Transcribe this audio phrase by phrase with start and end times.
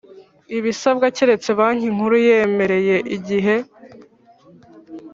[0.57, 3.55] ibisabwa keretse Banki Nkuru iyemereye igihe